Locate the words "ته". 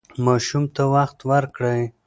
0.75-0.83